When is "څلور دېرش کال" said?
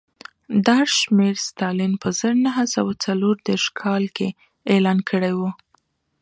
3.05-4.03